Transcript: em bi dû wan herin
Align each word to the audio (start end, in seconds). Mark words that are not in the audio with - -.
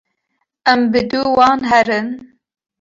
em 0.71 0.81
bi 0.91 0.99
dû 1.09 1.21
wan 1.35 1.59
herin 1.69 2.07